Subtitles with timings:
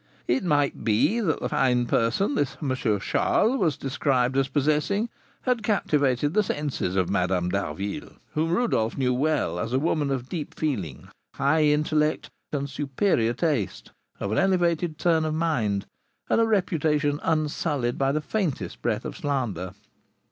[0.27, 2.73] It might be that the fine person this M.
[2.75, 5.09] Charles was described as possessing
[5.43, 10.27] had captivated the senses of Madame d'Harville, whom Rodolph knew well as a woman of
[10.27, 15.85] deep feeling, high intellect, and superior taste, of an elevated turn of mind,
[16.31, 19.75] and a reputation unsullied by the faintest breath of slander.